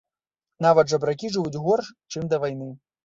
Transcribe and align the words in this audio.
Нават 0.65 0.89
жабракі 0.93 1.31
жывуць 1.35 1.61
горш, 1.67 1.93
чым 2.17 2.23
да 2.33 2.41
вайны. 2.47 2.71